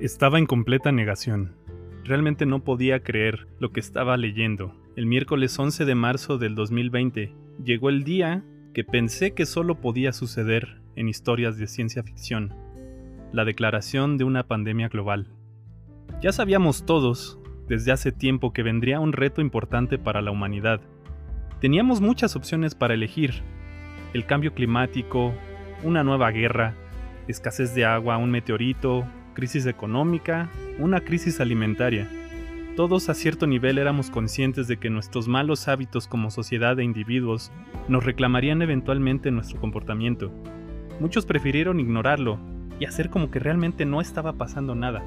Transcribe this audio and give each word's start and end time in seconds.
Estaba 0.00 0.38
en 0.38 0.46
completa 0.46 0.92
negación. 0.92 1.52
Realmente 2.04 2.46
no 2.46 2.64
podía 2.64 3.00
creer 3.00 3.48
lo 3.58 3.70
que 3.70 3.80
estaba 3.80 4.16
leyendo. 4.16 4.74
El 4.96 5.04
miércoles 5.04 5.58
11 5.58 5.84
de 5.84 5.94
marzo 5.94 6.38
del 6.38 6.54
2020 6.54 7.34
llegó 7.62 7.90
el 7.90 8.02
día 8.02 8.42
que 8.72 8.82
pensé 8.82 9.34
que 9.34 9.44
solo 9.44 9.82
podía 9.82 10.14
suceder 10.14 10.80
en 10.96 11.10
historias 11.10 11.58
de 11.58 11.66
ciencia 11.66 12.02
ficción. 12.02 12.54
La 13.30 13.44
declaración 13.44 14.16
de 14.16 14.24
una 14.24 14.44
pandemia 14.44 14.88
global. 14.88 15.28
Ya 16.22 16.32
sabíamos 16.32 16.86
todos, 16.86 17.38
desde 17.68 17.92
hace 17.92 18.10
tiempo, 18.10 18.54
que 18.54 18.62
vendría 18.62 19.00
un 19.00 19.12
reto 19.12 19.42
importante 19.42 19.98
para 19.98 20.22
la 20.22 20.30
humanidad. 20.30 20.80
Teníamos 21.60 22.00
muchas 22.00 22.36
opciones 22.36 22.74
para 22.74 22.94
elegir. 22.94 23.42
El 24.14 24.24
cambio 24.24 24.54
climático, 24.54 25.34
una 25.82 26.02
nueva 26.04 26.30
guerra, 26.30 26.74
escasez 27.28 27.74
de 27.74 27.84
agua, 27.84 28.16
un 28.16 28.30
meteorito, 28.30 29.06
crisis 29.34 29.66
económica, 29.66 30.48
una 30.78 31.00
crisis 31.00 31.40
alimentaria. 31.40 32.08
Todos 32.76 33.08
a 33.08 33.14
cierto 33.14 33.46
nivel 33.46 33.78
éramos 33.78 34.10
conscientes 34.10 34.68
de 34.68 34.78
que 34.78 34.90
nuestros 34.90 35.28
malos 35.28 35.68
hábitos 35.68 36.06
como 36.06 36.30
sociedad 36.30 36.78
e 36.78 36.84
individuos 36.84 37.50
nos 37.88 38.04
reclamarían 38.04 38.62
eventualmente 38.62 39.30
nuestro 39.30 39.60
comportamiento. 39.60 40.30
Muchos 41.00 41.26
prefirieron 41.26 41.80
ignorarlo 41.80 42.38
y 42.78 42.84
hacer 42.84 43.10
como 43.10 43.30
que 43.30 43.38
realmente 43.38 43.84
no 43.84 44.00
estaba 44.00 44.34
pasando 44.34 44.74
nada. 44.74 45.02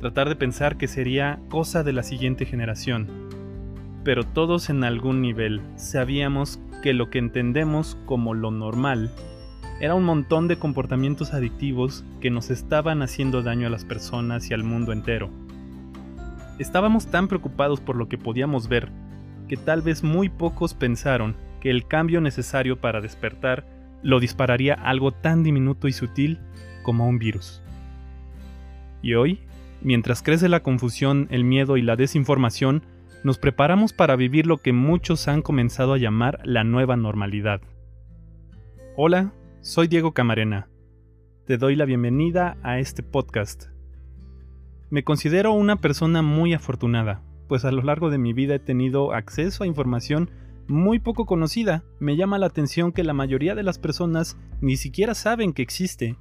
Tratar 0.00 0.28
de 0.28 0.36
pensar 0.36 0.76
que 0.76 0.88
sería 0.88 1.40
cosa 1.48 1.82
de 1.82 1.92
la 1.92 2.02
siguiente 2.02 2.46
generación. 2.46 3.08
Pero 4.04 4.24
todos 4.24 4.70
en 4.70 4.84
algún 4.84 5.22
nivel 5.22 5.62
sabíamos 5.76 6.60
que 6.82 6.92
lo 6.92 7.10
que 7.10 7.18
entendemos 7.18 7.98
como 8.06 8.34
lo 8.34 8.50
normal 8.50 9.10
era 9.80 9.94
un 9.94 10.04
montón 10.04 10.48
de 10.48 10.56
comportamientos 10.56 11.34
adictivos 11.34 12.04
que 12.20 12.30
nos 12.30 12.50
estaban 12.50 13.02
haciendo 13.02 13.42
daño 13.42 13.66
a 13.66 13.70
las 13.70 13.84
personas 13.84 14.50
y 14.50 14.54
al 14.54 14.62
mundo 14.62 14.92
entero. 14.92 15.30
Estábamos 16.58 17.06
tan 17.06 17.26
preocupados 17.26 17.80
por 17.80 17.96
lo 17.96 18.08
que 18.08 18.18
podíamos 18.18 18.68
ver 18.68 18.88
que 19.48 19.56
tal 19.56 19.82
vez 19.82 20.02
muy 20.02 20.28
pocos 20.28 20.74
pensaron 20.74 21.36
que 21.60 21.70
el 21.70 21.86
cambio 21.86 22.20
necesario 22.20 22.80
para 22.80 23.00
despertar 23.00 23.66
lo 24.02 24.20
dispararía 24.20 24.74
algo 24.74 25.12
tan 25.12 25.42
diminuto 25.42 25.88
y 25.88 25.92
sutil 25.92 26.38
como 26.82 27.08
un 27.08 27.18
virus. 27.18 27.62
Y 29.02 29.14
hoy, 29.14 29.40
mientras 29.82 30.22
crece 30.22 30.48
la 30.48 30.62
confusión, 30.62 31.26
el 31.30 31.44
miedo 31.44 31.76
y 31.76 31.82
la 31.82 31.96
desinformación, 31.96 32.82
nos 33.22 33.38
preparamos 33.38 33.92
para 33.92 34.16
vivir 34.16 34.46
lo 34.46 34.58
que 34.58 34.72
muchos 34.72 35.28
han 35.28 35.42
comenzado 35.42 35.94
a 35.94 35.98
llamar 35.98 36.40
la 36.44 36.62
nueva 36.64 36.96
normalidad. 36.96 37.60
Hola, 38.96 39.32
soy 39.64 39.88
Diego 39.88 40.12
Camarena. 40.12 40.68
Te 41.46 41.56
doy 41.56 41.74
la 41.74 41.86
bienvenida 41.86 42.58
a 42.62 42.80
este 42.80 43.02
podcast. 43.02 43.68
Me 44.90 45.04
considero 45.04 45.54
una 45.54 45.76
persona 45.76 46.20
muy 46.20 46.52
afortunada, 46.52 47.22
pues 47.48 47.64
a 47.64 47.72
lo 47.72 47.80
largo 47.80 48.10
de 48.10 48.18
mi 48.18 48.34
vida 48.34 48.56
he 48.56 48.58
tenido 48.58 49.14
acceso 49.14 49.64
a 49.64 49.66
información 49.66 50.30
muy 50.68 50.98
poco 50.98 51.24
conocida. 51.24 51.82
Me 51.98 52.14
llama 52.14 52.36
la 52.36 52.44
atención 52.44 52.92
que 52.92 53.04
la 53.04 53.14
mayoría 53.14 53.54
de 53.54 53.62
las 53.62 53.78
personas 53.78 54.36
ni 54.60 54.76
siquiera 54.76 55.14
saben 55.14 55.54
que 55.54 55.62
existe. 55.62 56.18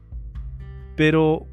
Pero 0.95 1.45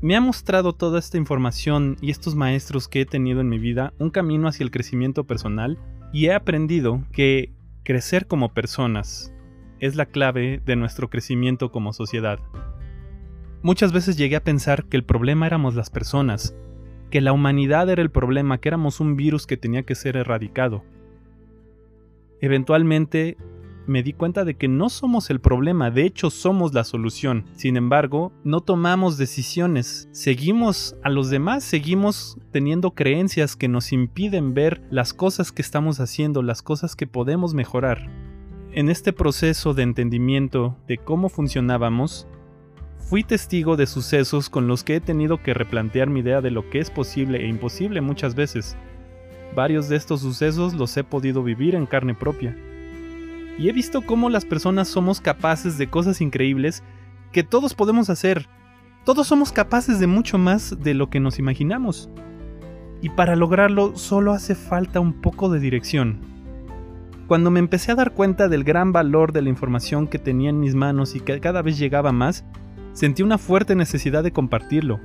me 0.00 0.16
ha 0.16 0.22
mostrado 0.22 0.72
toda 0.72 0.98
esta 0.98 1.18
información 1.18 1.98
y 2.00 2.12
estos 2.12 2.34
maestros 2.34 2.88
que 2.88 3.02
he 3.02 3.06
tenido 3.06 3.42
en 3.42 3.50
mi 3.50 3.58
vida 3.58 3.92
un 3.98 4.08
camino 4.08 4.48
hacia 4.48 4.64
el 4.64 4.70
crecimiento 4.70 5.24
personal 5.24 5.76
y 6.14 6.28
he 6.28 6.32
aprendido 6.32 7.04
que 7.12 7.52
crecer 7.84 8.26
como 8.26 8.54
personas, 8.54 9.34
es 9.80 9.96
la 9.96 10.06
clave 10.06 10.62
de 10.64 10.76
nuestro 10.76 11.10
crecimiento 11.10 11.72
como 11.72 11.92
sociedad. 11.92 12.38
Muchas 13.62 13.92
veces 13.92 14.16
llegué 14.16 14.36
a 14.36 14.44
pensar 14.44 14.84
que 14.84 14.96
el 14.96 15.04
problema 15.04 15.46
éramos 15.46 15.74
las 15.74 15.90
personas, 15.90 16.54
que 17.10 17.20
la 17.20 17.32
humanidad 17.32 17.90
era 17.90 18.00
el 18.00 18.10
problema, 18.10 18.58
que 18.58 18.68
éramos 18.68 19.00
un 19.00 19.16
virus 19.16 19.46
que 19.46 19.56
tenía 19.56 19.82
que 19.82 19.94
ser 19.94 20.16
erradicado. 20.16 20.84
Eventualmente 22.40 23.36
me 23.86 24.02
di 24.02 24.12
cuenta 24.12 24.44
de 24.44 24.54
que 24.54 24.68
no 24.68 24.88
somos 24.88 25.30
el 25.30 25.40
problema, 25.40 25.90
de 25.90 26.06
hecho 26.06 26.30
somos 26.30 26.72
la 26.72 26.84
solución. 26.84 27.44
Sin 27.56 27.76
embargo, 27.76 28.32
no 28.44 28.60
tomamos 28.60 29.18
decisiones, 29.18 30.08
seguimos 30.12 30.96
a 31.02 31.10
los 31.10 31.28
demás, 31.28 31.64
seguimos 31.64 32.38
teniendo 32.52 32.92
creencias 32.92 33.56
que 33.56 33.68
nos 33.68 33.92
impiden 33.92 34.54
ver 34.54 34.80
las 34.90 35.12
cosas 35.12 35.52
que 35.52 35.62
estamos 35.62 36.00
haciendo, 36.00 36.42
las 36.42 36.62
cosas 36.62 36.94
que 36.94 37.06
podemos 37.06 37.52
mejorar. 37.52 38.08
En 38.72 38.88
este 38.88 39.12
proceso 39.12 39.74
de 39.74 39.82
entendimiento 39.82 40.76
de 40.86 40.96
cómo 40.96 41.28
funcionábamos, 41.28 42.28
fui 42.98 43.24
testigo 43.24 43.76
de 43.76 43.86
sucesos 43.86 44.48
con 44.48 44.68
los 44.68 44.84
que 44.84 44.94
he 44.94 45.00
tenido 45.00 45.42
que 45.42 45.54
replantear 45.54 46.08
mi 46.08 46.20
idea 46.20 46.40
de 46.40 46.52
lo 46.52 46.70
que 46.70 46.78
es 46.78 46.88
posible 46.88 47.40
e 47.44 47.48
imposible 47.48 48.00
muchas 48.00 48.36
veces. 48.36 48.76
Varios 49.56 49.88
de 49.88 49.96
estos 49.96 50.20
sucesos 50.20 50.74
los 50.74 50.96
he 50.96 51.02
podido 51.02 51.42
vivir 51.42 51.74
en 51.74 51.84
carne 51.84 52.14
propia. 52.14 52.56
Y 53.58 53.68
he 53.68 53.72
visto 53.72 54.02
cómo 54.02 54.30
las 54.30 54.44
personas 54.44 54.86
somos 54.86 55.20
capaces 55.20 55.76
de 55.76 55.90
cosas 55.90 56.20
increíbles 56.20 56.84
que 57.32 57.42
todos 57.42 57.74
podemos 57.74 58.08
hacer. 58.08 58.46
Todos 59.04 59.26
somos 59.26 59.50
capaces 59.50 59.98
de 59.98 60.06
mucho 60.06 60.38
más 60.38 60.80
de 60.80 60.94
lo 60.94 61.10
que 61.10 61.18
nos 61.18 61.40
imaginamos. 61.40 62.08
Y 63.02 63.08
para 63.08 63.34
lograrlo 63.34 63.96
solo 63.96 64.32
hace 64.32 64.54
falta 64.54 65.00
un 65.00 65.20
poco 65.20 65.50
de 65.50 65.58
dirección, 65.58 66.20
cuando 67.30 67.52
me 67.52 67.60
empecé 67.60 67.92
a 67.92 67.94
dar 67.94 68.10
cuenta 68.10 68.48
del 68.48 68.64
gran 68.64 68.90
valor 68.90 69.32
de 69.32 69.40
la 69.40 69.50
información 69.50 70.08
que 70.08 70.18
tenía 70.18 70.50
en 70.50 70.58
mis 70.58 70.74
manos 70.74 71.14
y 71.14 71.20
que 71.20 71.38
cada 71.38 71.62
vez 71.62 71.78
llegaba 71.78 72.10
más, 72.10 72.44
sentí 72.92 73.22
una 73.22 73.38
fuerte 73.38 73.76
necesidad 73.76 74.24
de 74.24 74.32
compartirlo. 74.32 74.98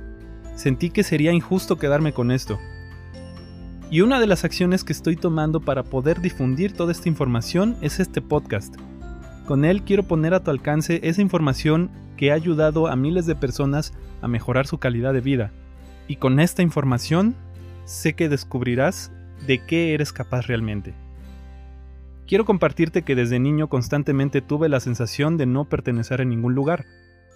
Sentí 0.56 0.90
que 0.90 1.04
sería 1.04 1.30
injusto 1.30 1.78
quedarme 1.78 2.12
con 2.12 2.32
esto. 2.32 2.58
Y 3.92 4.00
una 4.00 4.18
de 4.18 4.26
las 4.26 4.44
acciones 4.44 4.82
que 4.82 4.92
estoy 4.92 5.14
tomando 5.14 5.60
para 5.60 5.84
poder 5.84 6.20
difundir 6.20 6.72
toda 6.72 6.90
esta 6.90 7.08
información 7.08 7.76
es 7.80 8.00
este 8.00 8.20
podcast. 8.20 8.74
Con 9.46 9.64
él 9.64 9.82
quiero 9.82 10.02
poner 10.02 10.34
a 10.34 10.42
tu 10.42 10.50
alcance 10.50 10.98
esa 11.04 11.22
información 11.22 11.92
que 12.16 12.32
ha 12.32 12.34
ayudado 12.34 12.88
a 12.88 12.96
miles 12.96 13.26
de 13.26 13.36
personas 13.36 13.92
a 14.20 14.26
mejorar 14.26 14.66
su 14.66 14.78
calidad 14.78 15.12
de 15.12 15.20
vida. 15.20 15.52
Y 16.08 16.16
con 16.16 16.40
esta 16.40 16.62
información 16.62 17.36
sé 17.84 18.14
que 18.14 18.28
descubrirás 18.28 19.12
de 19.46 19.64
qué 19.64 19.94
eres 19.94 20.12
capaz 20.12 20.48
realmente. 20.48 21.05
Quiero 22.26 22.44
compartirte 22.44 23.02
que 23.02 23.14
desde 23.14 23.38
niño 23.38 23.68
constantemente 23.68 24.42
tuve 24.42 24.68
la 24.68 24.80
sensación 24.80 25.36
de 25.36 25.46
no 25.46 25.66
pertenecer 25.66 26.20
a 26.20 26.24
ningún 26.24 26.56
lugar. 26.56 26.84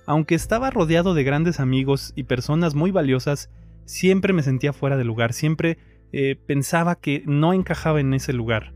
Aunque 0.05 0.35
estaba 0.35 0.71
rodeado 0.71 1.15
de 1.15 1.23
grandes 1.23 1.61
amigos 1.61 2.13
y 2.17 2.25
personas 2.25 2.75
muy 2.75 2.91
valiosas, 2.91 3.51
siempre 3.85 4.33
me 4.33 4.43
sentía 4.43 4.73
fuera 4.73 4.97
de 4.97 5.05
lugar, 5.05 5.33
siempre 5.33 5.79
eh, 6.13 6.37
pensaba 6.45 6.97
que 6.97 7.23
no 7.25 7.53
encajaba 7.53 8.01
en 8.01 8.15
ese 8.15 8.33
lugar. 8.33 8.75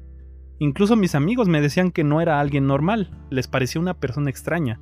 Incluso 0.61 0.95
mis 0.95 1.17
amigos 1.17 1.49
me 1.49 1.61
decían 1.61 1.91
que 1.91 2.05
no 2.05 2.21
era 2.21 2.39
alguien 2.39 2.69
normal, 2.69 3.11
les 3.31 3.49
parecía 3.49 3.81
una 3.81 3.95
persona 3.95 4.31
extraña. 4.31 4.81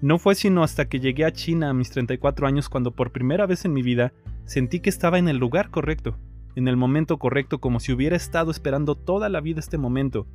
No 0.00 0.18
fue 0.18 0.34
sino 0.34 0.64
hasta 0.64 0.88
que 0.88 0.98
llegué 0.98 1.24
a 1.24 1.32
China 1.32 1.70
a 1.70 1.74
mis 1.74 1.90
34 1.90 2.48
años 2.48 2.68
cuando 2.68 2.90
por 2.90 3.12
primera 3.12 3.46
vez 3.46 3.64
en 3.64 3.72
mi 3.72 3.82
vida 3.82 4.12
sentí 4.44 4.80
que 4.80 4.90
estaba 4.90 5.20
en 5.20 5.28
el 5.28 5.36
lugar 5.36 5.70
correcto, 5.70 6.18
en 6.56 6.66
el 6.66 6.76
momento 6.76 7.18
correcto 7.18 7.60
como 7.60 7.78
si 7.78 7.92
hubiera 7.92 8.16
estado 8.16 8.50
esperando 8.50 8.96
toda 8.96 9.28
la 9.28 9.40
vida 9.40 9.60
este 9.60 9.78
momento, 9.78 10.26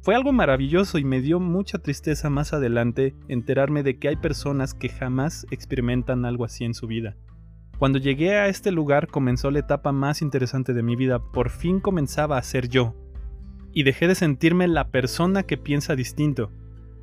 fue 0.00 0.14
algo 0.14 0.32
maravilloso 0.32 0.98
y 0.98 1.04
me 1.04 1.20
dio 1.20 1.40
mucha 1.40 1.78
tristeza 1.78 2.30
más 2.30 2.52
adelante 2.52 3.14
enterarme 3.28 3.82
de 3.82 3.98
que 3.98 4.08
hay 4.08 4.16
personas 4.16 4.74
que 4.74 4.88
jamás 4.88 5.46
experimentan 5.50 6.24
algo 6.24 6.44
así 6.44 6.64
en 6.64 6.74
su 6.74 6.86
vida. 6.86 7.16
Cuando 7.78 7.98
llegué 7.98 8.36
a 8.36 8.48
este 8.48 8.72
lugar 8.72 9.08
comenzó 9.08 9.50
la 9.50 9.60
etapa 9.60 9.92
más 9.92 10.22
interesante 10.22 10.72
de 10.72 10.82
mi 10.82 10.96
vida, 10.96 11.20
por 11.20 11.50
fin 11.50 11.78
comenzaba 11.78 12.36
a 12.36 12.42
ser 12.42 12.68
yo. 12.68 12.94
Y 13.72 13.84
dejé 13.84 14.08
de 14.08 14.14
sentirme 14.14 14.66
la 14.66 14.88
persona 14.88 15.44
que 15.44 15.56
piensa 15.56 15.94
distinto, 15.94 16.50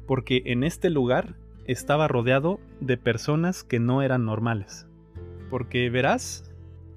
porque 0.07 0.41
en 0.45 0.63
este 0.63 0.89
lugar 0.89 1.35
estaba 1.65 2.07
rodeado 2.07 2.59
de 2.81 2.97
personas 2.97 3.63
que 3.63 3.79
no 3.79 4.01
eran 4.01 4.25
normales. 4.25 4.87
Porque 5.49 5.89
verás, 5.89 6.51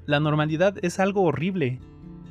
la 0.06 0.20
normalidad 0.20 0.76
es 0.82 0.98
algo 0.98 1.22
horrible, 1.22 1.80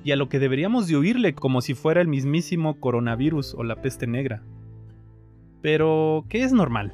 y 0.08 0.14
a 0.14 0.16
lo 0.16 0.30
que 0.30 0.40
deberíamos 0.40 0.88
de 0.88 0.96
huirle 0.96 1.36
como 1.36 1.60
si 1.60 1.74
fuera 1.74 2.00
el 2.00 2.08
mismísimo 2.08 2.80
coronavirus 2.80 3.56
o 3.56 3.66
la 3.66 3.82
peste 3.82 4.08
negra. 4.08 4.42
Pero, 5.62 6.24
¿qué 6.30 6.44
es 6.44 6.54
normal? 6.54 6.94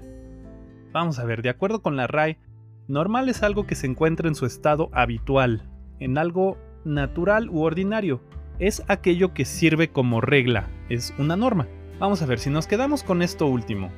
Vamos 0.94 1.20
a 1.20 1.24
ver, 1.24 1.44
de 1.44 1.50
acuerdo 1.50 1.84
con 1.84 1.96
la 1.96 2.08
RAE, 2.08 2.40
normal 2.88 3.30
es 3.30 3.44
algo 3.44 3.68
que 3.68 3.76
se 3.76 3.86
encuentra 3.86 4.28
en 4.28 4.34
su 4.34 4.48
estado 4.48 4.90
habitual, 4.94 5.70
en 6.00 6.18
algo 6.18 6.58
natural 6.86 7.52
u 7.52 7.62
ordinario. 7.62 8.20
Es 8.58 8.82
aquello 8.88 9.36
que 9.36 9.46
sirve 9.46 9.90
como 9.90 10.20
regla, 10.20 10.68
es 10.90 11.14
una 11.20 11.36
norma. 11.36 11.68
Vamos 12.00 12.24
a 12.24 12.26
ver 12.26 12.40
si 12.40 12.50
nos 12.50 12.66
quedamos 12.66 13.04
con 13.04 13.22
esto 13.22 13.46
último. 13.46 13.92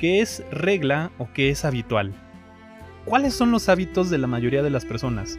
¿Qué 0.00 0.20
es 0.20 0.42
regla 0.50 1.12
o 1.18 1.28
qué 1.32 1.50
es 1.50 1.64
habitual? 1.64 2.12
¿Cuáles 3.04 3.34
son 3.34 3.52
los 3.52 3.68
hábitos 3.68 4.10
de 4.10 4.18
la 4.18 4.26
mayoría 4.26 4.64
de 4.64 4.70
las 4.70 4.84
personas? 4.84 5.38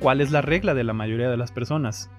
¿Cuál 0.00 0.22
es 0.22 0.30
la 0.30 0.40
regla 0.40 0.72
de 0.72 0.82
la 0.82 0.94
mayoría 0.94 1.28
de 1.28 1.36
las 1.36 1.52
personas? 1.52 2.10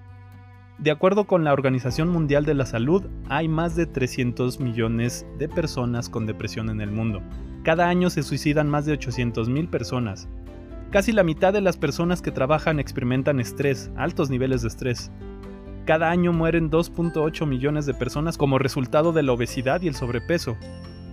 De 0.78 0.92
acuerdo 0.92 1.24
con 1.24 1.42
la 1.42 1.52
Organización 1.52 2.10
Mundial 2.10 2.44
de 2.44 2.54
la 2.54 2.64
Salud, 2.64 3.02
hay 3.28 3.48
más 3.48 3.74
de 3.74 3.86
300 3.86 4.60
millones 4.60 5.26
de 5.40 5.48
personas 5.48 6.08
con 6.08 6.24
depresión 6.24 6.70
en 6.70 6.80
el 6.80 6.92
mundo. 6.92 7.22
Cada 7.64 7.88
año 7.88 8.08
se 8.08 8.22
suicidan 8.22 8.68
más 8.68 8.86
de 8.86 8.92
800 8.92 9.48
mil 9.48 9.66
personas. 9.66 10.28
Casi 10.92 11.10
la 11.10 11.24
mitad 11.24 11.52
de 11.52 11.60
las 11.60 11.76
personas 11.76 12.22
que 12.22 12.30
trabajan 12.30 12.78
experimentan 12.78 13.40
estrés, 13.40 13.90
altos 13.96 14.30
niveles 14.30 14.62
de 14.62 14.68
estrés. 14.68 15.10
Cada 15.84 16.08
año 16.08 16.32
mueren 16.32 16.70
2.8 16.70 17.46
millones 17.48 17.84
de 17.84 17.94
personas 17.94 18.38
como 18.38 18.58
resultado 18.58 19.12
de 19.12 19.24
la 19.24 19.32
obesidad 19.32 19.82
y 19.82 19.88
el 19.88 19.96
sobrepeso. 19.96 20.56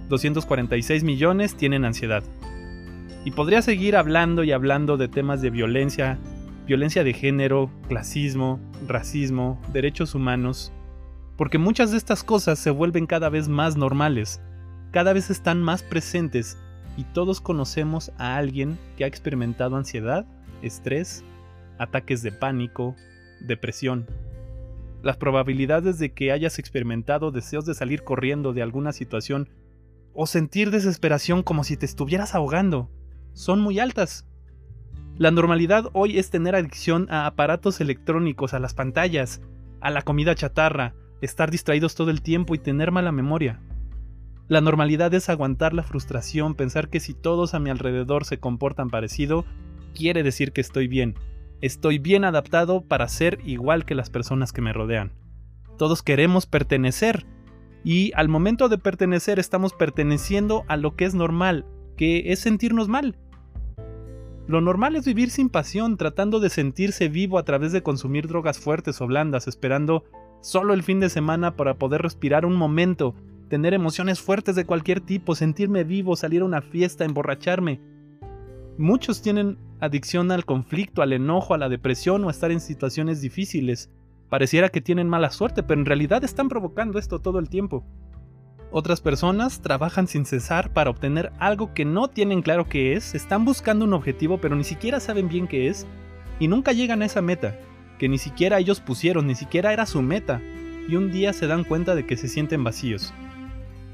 246 0.09 1.03
millones 1.03 1.55
tienen 1.55 1.83
ansiedad. 1.83 2.23
Y 3.25 3.31
podría 3.31 3.63
seguir 3.63 3.95
hablando 3.95 4.43
y 4.43 4.51
hablando 4.51 4.97
de 4.97 5.07
temas 5.07 5.41
de 5.41 5.49
violencia, 5.49 6.19
violencia 6.69 7.03
de 7.03 7.13
género, 7.13 7.71
clasismo, 7.87 8.59
racismo, 8.87 9.59
derechos 9.73 10.13
humanos, 10.13 10.71
porque 11.35 11.57
muchas 11.57 11.89
de 11.89 11.97
estas 11.97 12.23
cosas 12.23 12.59
se 12.59 12.69
vuelven 12.69 13.07
cada 13.07 13.29
vez 13.29 13.47
más 13.47 13.75
normales, 13.75 14.39
cada 14.91 15.13
vez 15.13 15.31
están 15.31 15.63
más 15.63 15.81
presentes 15.81 16.59
y 16.95 17.05
todos 17.05 17.41
conocemos 17.41 18.11
a 18.19 18.37
alguien 18.37 18.77
que 18.95 19.03
ha 19.03 19.07
experimentado 19.07 19.77
ansiedad, 19.77 20.27
estrés, 20.61 21.23
ataques 21.79 22.21
de 22.21 22.31
pánico, 22.31 22.95
depresión. 23.41 24.05
Las 25.01 25.17
probabilidades 25.17 25.97
de 25.97 26.13
que 26.13 26.31
hayas 26.31 26.59
experimentado 26.59 27.31
deseos 27.31 27.65
de 27.65 27.73
salir 27.73 28.03
corriendo 28.03 28.53
de 28.53 28.61
alguna 28.61 28.91
situación 28.91 29.49
o 30.13 30.27
sentir 30.27 30.69
desesperación 30.69 31.41
como 31.41 31.63
si 31.63 31.77
te 31.77 31.87
estuvieras 31.87 32.35
ahogando 32.35 32.91
son 33.33 33.59
muy 33.59 33.79
altas. 33.79 34.28
La 35.19 35.31
normalidad 35.31 35.89
hoy 35.91 36.17
es 36.17 36.29
tener 36.29 36.55
adicción 36.55 37.05
a 37.09 37.25
aparatos 37.25 37.81
electrónicos, 37.81 38.53
a 38.53 38.59
las 38.59 38.73
pantallas, 38.73 39.41
a 39.81 39.89
la 39.89 40.01
comida 40.01 40.33
chatarra, 40.33 40.95
estar 41.19 41.51
distraídos 41.51 41.93
todo 41.93 42.09
el 42.09 42.21
tiempo 42.21 42.55
y 42.55 42.57
tener 42.57 42.93
mala 42.93 43.11
memoria. 43.11 43.59
La 44.47 44.61
normalidad 44.61 45.13
es 45.13 45.27
aguantar 45.27 45.73
la 45.73 45.83
frustración, 45.83 46.55
pensar 46.55 46.87
que 46.87 47.01
si 47.01 47.13
todos 47.13 47.53
a 47.53 47.59
mi 47.59 47.69
alrededor 47.69 48.23
se 48.23 48.39
comportan 48.39 48.89
parecido, 48.89 49.43
quiere 49.93 50.23
decir 50.23 50.53
que 50.53 50.61
estoy 50.61 50.87
bien. 50.87 51.15
Estoy 51.59 51.99
bien 51.99 52.23
adaptado 52.23 52.79
para 52.79 53.09
ser 53.09 53.39
igual 53.43 53.83
que 53.83 53.95
las 53.95 54.09
personas 54.09 54.53
que 54.53 54.61
me 54.61 54.71
rodean. 54.71 55.11
Todos 55.77 56.01
queremos 56.01 56.45
pertenecer. 56.45 57.25
Y 57.83 58.13
al 58.15 58.29
momento 58.29 58.69
de 58.69 58.77
pertenecer 58.77 59.37
estamos 59.37 59.73
perteneciendo 59.73 60.63
a 60.69 60.77
lo 60.77 60.95
que 60.95 61.03
es 61.03 61.13
normal, 61.13 61.65
que 61.97 62.31
es 62.31 62.39
sentirnos 62.39 62.87
mal. 62.87 63.17
Lo 64.49 64.61
normal 64.61 64.95
es 64.95 65.05
vivir 65.05 65.29
sin 65.29 65.49
pasión, 65.49 65.95
tratando 65.95 66.39
de 66.39 66.49
sentirse 66.49 67.07
vivo 67.07 67.37
a 67.37 67.43
través 67.43 67.71
de 67.71 67.83
consumir 67.83 68.27
drogas 68.27 68.57
fuertes 68.57 68.99
o 68.99 69.05
blandas, 69.05 69.47
esperando 69.47 70.05
solo 70.41 70.73
el 70.73 70.81
fin 70.81 70.99
de 70.99 71.09
semana 71.09 71.55
para 71.55 71.75
poder 71.75 72.01
respirar 72.01 72.47
un 72.47 72.55
momento, 72.55 73.13
tener 73.47 73.75
emociones 73.75 74.19
fuertes 74.19 74.55
de 74.55 74.65
cualquier 74.65 75.01
tipo, 75.01 75.35
sentirme 75.35 75.83
vivo, 75.83 76.15
salir 76.15 76.41
a 76.41 76.45
una 76.45 76.63
fiesta, 76.63 77.05
emborracharme. 77.05 77.79
Muchos 78.79 79.21
tienen 79.21 79.59
adicción 79.81 80.31
al 80.31 80.45
conflicto, 80.45 81.03
al 81.03 81.13
enojo, 81.13 81.53
a 81.53 81.59
la 81.59 81.69
depresión 81.69 82.23
o 82.23 82.29
a 82.29 82.31
estar 82.31 82.49
en 82.49 82.59
situaciones 82.59 83.21
difíciles. 83.21 83.91
Pareciera 84.29 84.69
que 84.69 84.81
tienen 84.81 85.07
mala 85.07 85.29
suerte, 85.29 85.61
pero 85.61 85.79
en 85.79 85.85
realidad 85.85 86.23
están 86.23 86.49
provocando 86.49 86.97
esto 86.97 87.19
todo 87.19 87.37
el 87.37 87.49
tiempo. 87.49 87.85
Otras 88.71 89.01
personas 89.01 89.61
trabajan 89.61 90.07
sin 90.07 90.25
cesar 90.25 90.71
para 90.73 90.89
obtener 90.89 91.31
algo 91.39 91.73
que 91.73 91.85
no 91.85 92.07
tienen 92.07 92.41
claro 92.41 92.69
qué 92.69 92.93
es, 92.93 93.15
están 93.15 93.45
buscando 93.45 93.85
un 93.85 93.93
objetivo 93.93 94.39
pero 94.39 94.55
ni 94.55 94.63
siquiera 94.63 94.99
saben 94.99 95.27
bien 95.27 95.47
qué 95.47 95.67
es 95.69 95.87
y 96.39 96.47
nunca 96.47 96.71
llegan 96.71 97.01
a 97.01 97.05
esa 97.05 97.21
meta 97.21 97.57
que 97.99 98.09
ni 98.09 98.17
siquiera 98.17 98.57
ellos 98.57 98.79
pusieron, 98.79 99.27
ni 99.27 99.35
siquiera 99.35 99.73
era 99.73 99.85
su 99.85 100.01
meta, 100.01 100.41
y 100.87 100.95
un 100.95 101.11
día 101.11 101.33
se 101.33 101.45
dan 101.45 101.63
cuenta 101.63 101.93
de 101.93 102.07
que 102.07 102.17
se 102.17 102.27
sienten 102.27 102.63
vacíos. 102.63 103.13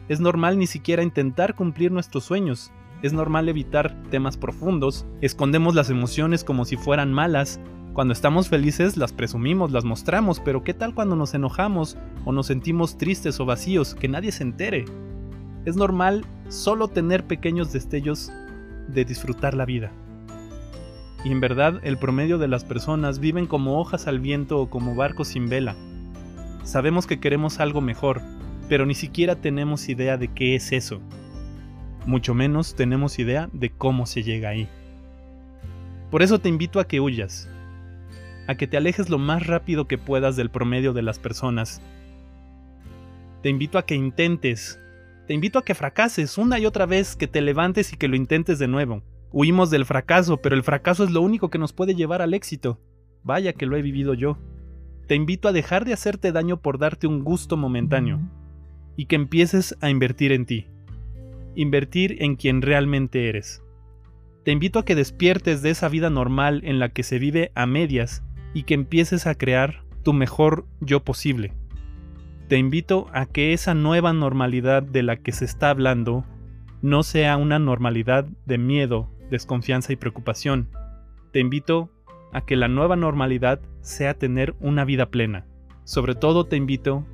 Es 0.07 0.22
normal 0.22 0.57
ni 0.57 0.68
siquiera 0.68 1.04
intentar 1.04 1.56
cumplir 1.56 1.92
nuestros 1.92 2.24
sueños, 2.24 2.72
es 3.01 3.12
normal 3.12 3.50
evitar 3.50 4.01
temas 4.12 4.38
profundos, 4.38 5.06
escondemos 5.22 5.75
las 5.75 5.89
emociones 5.89 6.44
como 6.44 6.63
si 6.63 6.77
fueran 6.77 7.12
malas, 7.12 7.60
cuando 7.96 8.12
estamos 8.12 8.50
felices 8.50 8.98
las 8.98 9.14
presumimos, 9.14 9.72
las 9.72 9.86
mostramos, 9.86 10.42
pero 10.42 10.66
¿qué 10.66 10.74
tal 10.74 10.94
cuando 10.94 11.16
nos 11.16 11.34
enojamos 11.34 11.98
o 12.26 12.34
nos 12.34 12.48
sentimos 12.48 12.98
tristes 12.98 13.40
o 13.40 13.46
vacíos? 13.46 13.96
Que 13.96 14.10
nadie 14.10 14.34
se 14.34 14.44
entere. 14.44 14.84
Es 15.64 15.78
normal 15.78 16.26
solo 16.50 16.90
tener 16.90 17.26
pequeños 17.26 17.72
destellos 17.72 18.34
de 18.90 19.06
disfrutar 19.06 19.54
la 19.54 19.64
vida. 19.64 19.94
Y 21.24 21.32
en 21.32 21.40
verdad 21.40 21.80
el 21.84 21.98
promedio 21.98 22.38
de 22.38 22.50
las 22.50 22.66
personas 22.66 23.20
viven 23.20 23.48
como 23.48 23.80
hojas 23.80 24.08
al 24.08 24.20
viento 24.20 24.60
o 24.60 24.70
como 24.70 24.94
barcos 24.94 25.30
sin 25.30 25.48
vela. 25.48 25.78
Sabemos 26.64 27.08
que 27.08 27.22
queremos 27.22 27.62
algo 27.62 27.80
mejor, 27.80 28.22
pero 28.68 28.86
ni 28.86 28.94
siquiera 28.94 29.38
tenemos 29.38 29.88
idea 29.88 30.18
de 30.18 30.28
qué 30.28 30.56
es 30.56 30.74
eso. 30.74 31.00
Mucho 32.06 32.34
menos 32.34 32.76
tenemos 32.76 33.20
idea 33.20 33.50
de 33.54 33.70
cómo 33.70 34.06
se 34.06 34.22
llega 34.22 34.50
ahí. 34.50 34.68
Por 36.12 36.24
eso 36.24 36.40
te 36.40 36.50
invito 36.50 36.82
a 36.82 36.88
que 36.88 37.00
huyas, 37.00 37.50
a 38.48 38.56
que 38.56 38.68
te 38.68 38.78
alejes 38.78 39.10
lo 39.10 39.18
más 39.18 39.46
rápido 39.46 39.88
que 39.88 39.98
puedas 39.98 40.36
del 40.36 40.50
promedio 40.50 40.94
de 40.94 41.02
las 41.02 41.20
personas. 41.20 41.82
Te 43.42 43.50
invito 43.50 43.78
a 43.78 43.86
que 43.86 43.96
intentes, 43.96 44.80
te 45.28 45.34
invito 45.34 45.60
a 45.60 45.66
que 45.66 45.76
fracases 45.76 46.38
una 46.38 46.60
y 46.60 46.66
otra 46.66 46.86
vez, 46.86 47.16
que 47.16 47.28
te 47.28 47.42
levantes 47.42 47.94
y 47.94 47.98
que 47.98 48.08
lo 48.08 48.16
intentes 48.16 48.60
de 48.60 48.68
nuevo. 48.68 49.02
Huimos 49.32 49.72
del 49.72 49.86
fracaso, 49.86 50.38
pero 50.38 50.56
el 50.56 50.64
fracaso 50.64 51.04
es 51.04 51.12
lo 51.12 51.22
único 51.22 51.50
que 51.50 51.58
nos 51.58 51.74
puede 51.74 51.96
llevar 51.96 52.22
al 52.22 52.34
éxito. 52.34 52.80
Vaya 53.24 53.54
que 53.54 53.66
lo 53.66 53.76
he 53.76 53.82
vivido 53.82 54.14
yo. 54.14 54.38
Te 55.08 55.16
invito 55.16 55.48
a 55.48 55.52
dejar 55.52 55.84
de 55.84 55.94
hacerte 55.94 56.32
daño 56.32 56.62
por 56.62 56.78
darte 56.78 57.08
un 57.08 57.24
gusto 57.24 57.58
momentáneo 57.58 58.20
y 58.96 59.06
que 59.06 59.16
empieces 59.16 59.76
a 59.82 59.90
invertir 59.90 60.32
en 60.32 60.46
ti. 60.46 60.68
Invertir 61.56 62.22
en 62.24 62.36
quien 62.36 62.62
realmente 62.62 63.28
eres. 63.28 63.64
Te 64.44 64.52
invito 64.52 64.78
a 64.78 64.86
que 64.86 64.94
despiertes 64.94 65.64
de 65.64 65.72
esa 65.72 65.90
vida 65.90 66.12
normal 66.12 66.62
en 66.64 66.78
la 66.78 66.90
que 66.90 67.02
se 67.02 67.18
vive 67.18 67.52
a 67.56 67.66
medias 67.66 68.24
y 68.56 68.63
que 68.63 68.74
empieces 68.74 69.28
a 69.28 69.36
crear 69.36 69.84
tu 70.02 70.13
mejor 70.13 70.66
yo 70.80 71.04
posible. 71.04 71.54
Te 72.48 72.57
invito 72.57 73.07
a 73.13 73.25
que 73.25 73.54
esa 73.54 73.74
nueva 73.74 74.13
normalidad 74.13 74.81
de 74.81 75.04
la 75.04 75.18
que 75.18 75.34
se 75.34 75.46
está 75.46 75.69
hablando 75.69 76.25
no 76.81 77.04
sea 77.04 77.36
una 77.36 77.60
normalidad 77.60 78.25
de 78.46 78.57
miedo, 78.57 79.12
desconfianza 79.30 79.92
y 79.92 79.98
preocupación. 79.98 80.69
Te 81.34 81.40
invito 81.42 81.92
a 82.31 82.46
que 82.46 82.56
la 82.56 82.69
nueva 82.69 82.96
normalidad 82.96 83.60
sea 83.81 84.13
tener 84.13 84.56
una 84.62 84.86
vida 84.86 85.08
plena. 85.08 85.46
Sobre 85.84 86.16
todo 86.16 86.46
te 86.46 86.56
invito 86.56 87.06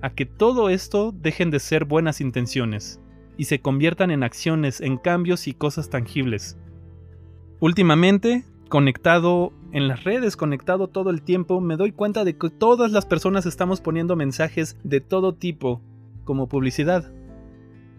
a 0.00 0.10
que 0.10 0.26
todo 0.26 0.68
esto 0.68 1.12
dejen 1.12 1.50
de 1.50 1.58
ser 1.58 1.86
buenas 1.86 2.20
intenciones 2.20 3.00
y 3.36 3.46
se 3.46 3.60
conviertan 3.60 4.12
en 4.12 4.22
acciones, 4.22 4.80
en 4.80 4.96
cambios 4.98 5.48
y 5.48 5.54
cosas 5.54 5.90
tangibles. 5.90 6.56
Últimamente, 7.58 8.44
conectado 8.68 9.52
en 9.74 9.88
las 9.88 10.04
redes, 10.04 10.36
conectado 10.36 10.86
todo 10.86 11.10
el 11.10 11.20
tiempo, 11.20 11.60
me 11.60 11.76
doy 11.76 11.90
cuenta 11.90 12.22
de 12.22 12.38
que 12.38 12.48
todas 12.48 12.92
las 12.92 13.06
personas 13.06 13.44
estamos 13.44 13.80
poniendo 13.80 14.14
mensajes 14.14 14.76
de 14.84 15.00
todo 15.00 15.34
tipo 15.34 15.82
como 16.22 16.48
publicidad. 16.48 17.12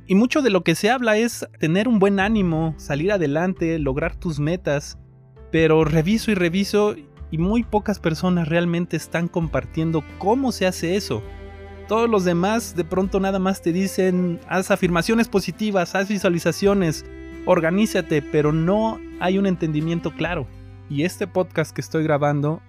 Y 0.07 0.15
mucho 0.15 0.41
de 0.41 0.51
lo 0.51 0.63
que 0.63 0.73
se 0.73 0.89
habla 0.89 1.17
es 1.17 1.45
tener 1.59 1.89
un 1.89 1.99
buen 1.99 2.21
ánimo, 2.21 2.75
salir 2.77 3.11
adelante, 3.11 3.77
lograr 3.77 4.15
tus 4.15 4.39
metas. 4.39 4.97
Pero 5.51 5.83
reviso 5.83 6.31
y 6.31 6.35
reviso 6.35 6.95
y 7.29 7.37
muy 7.37 7.63
pocas 7.63 7.99
personas 7.99 8.47
realmente 8.47 8.95
están 8.95 9.27
compartiendo 9.27 10.01
cómo 10.17 10.53
se 10.53 10.67
hace 10.67 10.95
eso. 10.95 11.23
Todos 11.89 12.09
los 12.09 12.23
demás 12.23 12.77
de 12.77 12.85
pronto 12.85 13.19
nada 13.19 13.39
más 13.39 13.61
te 13.61 13.73
dicen, 13.73 14.39
haz 14.47 14.71
afirmaciones 14.71 15.27
positivas, 15.27 15.93
haz 15.93 16.07
visualizaciones, 16.07 17.05
organízate, 17.45 18.21
pero 18.21 18.53
no 18.53 18.97
hay 19.19 19.37
un 19.37 19.45
entendimiento 19.45 20.11
claro. 20.11 20.47
Y 20.89 21.03
este 21.03 21.25
podcast 21.25 21.73
que 21.73 21.81
estoy 21.81 22.03
grabando 22.03 22.61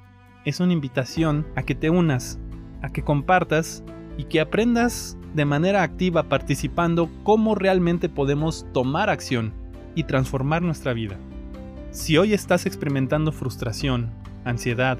es 0.46 0.61
una 0.61 0.73
invitación 0.73 1.46
a 1.54 1.62
que 1.62 1.75
te 1.75 1.90
unas, 1.90 2.38
a 2.80 2.88
que 2.88 3.02
compartas 3.02 3.85
y 4.16 4.25
que 4.25 4.40
aprendas 4.40 5.18
de 5.35 5.44
manera 5.44 5.82
activa 5.82 6.23
participando 6.23 7.11
cómo 7.25 7.54
realmente 7.54 8.08
podemos 8.08 8.66
tomar 8.73 9.11
acción 9.11 9.52
y 9.94 10.04
transformar 10.04 10.62
nuestra 10.62 10.94
vida. 10.94 11.18
Si 11.90 12.16
hoy 12.16 12.32
estás 12.32 12.64
experimentando 12.64 13.32
frustración, 13.32 14.11
ansiedad, 14.44 14.99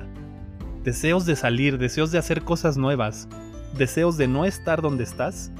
deseos 0.85 1.25
de 1.25 1.37
salir, 1.37 1.78
deseos 1.78 2.12
de 2.12 2.18
hacer 2.18 2.42
cosas 2.42 2.76
nuevas, 2.76 3.28
deseos 3.78 4.18
de 4.18 4.28
no 4.28 4.44
estar 4.44 4.82
donde 4.82 5.04
estás, 5.04 5.50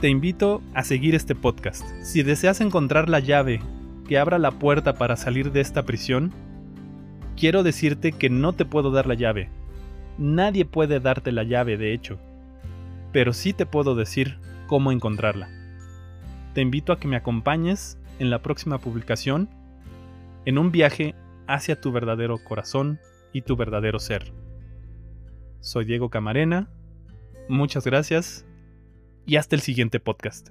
te 0.00 0.08
invito 0.08 0.62
a 0.74 0.82
seguir 0.82 1.14
este 1.14 1.36
podcast. 1.36 1.84
Si 2.02 2.24
deseas 2.24 2.60
encontrar 2.60 3.08
la 3.08 3.20
llave 3.20 3.60
que 4.08 4.18
abra 4.18 4.38
la 4.38 4.50
puerta 4.50 4.94
para 4.94 5.16
salir 5.16 5.52
de 5.52 5.60
esta 5.60 5.84
prisión, 5.84 6.32
quiero 7.36 7.62
decirte 7.62 8.12
que 8.12 8.30
no 8.30 8.52
te 8.52 8.64
puedo 8.64 8.90
dar 8.90 9.06
la 9.06 9.14
llave. 9.14 9.50
Nadie 10.18 10.64
puede 10.64 11.00
darte 11.00 11.32
la 11.32 11.42
llave, 11.42 11.76
de 11.76 11.92
hecho 11.92 12.18
pero 13.14 13.32
sí 13.32 13.52
te 13.52 13.64
puedo 13.64 13.94
decir 13.94 14.38
cómo 14.66 14.90
encontrarla. 14.90 15.48
Te 16.52 16.60
invito 16.60 16.92
a 16.92 16.98
que 16.98 17.06
me 17.06 17.14
acompañes 17.14 17.96
en 18.18 18.28
la 18.28 18.42
próxima 18.42 18.78
publicación 18.78 19.48
en 20.46 20.58
un 20.58 20.72
viaje 20.72 21.14
hacia 21.46 21.80
tu 21.80 21.92
verdadero 21.92 22.38
corazón 22.38 22.98
y 23.32 23.42
tu 23.42 23.54
verdadero 23.54 24.00
ser. 24.00 24.32
Soy 25.60 25.84
Diego 25.84 26.10
Camarena, 26.10 26.68
muchas 27.48 27.84
gracias 27.84 28.44
y 29.26 29.36
hasta 29.36 29.54
el 29.54 29.62
siguiente 29.62 30.00
podcast. 30.00 30.50